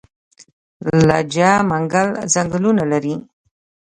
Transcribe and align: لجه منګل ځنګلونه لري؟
لجه 1.07 1.49
منګل 1.69 2.09
ځنګلونه 2.33 2.83
لري؟ 2.91 3.15